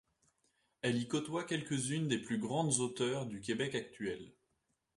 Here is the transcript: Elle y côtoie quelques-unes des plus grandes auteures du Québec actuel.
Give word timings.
Elle 0.81 0.97
y 0.97 1.07
côtoie 1.07 1.43
quelques-unes 1.43 2.07
des 2.07 2.17
plus 2.17 2.39
grandes 2.39 2.79
auteures 2.79 3.27
du 3.27 3.39
Québec 3.39 3.75
actuel. 3.75 4.31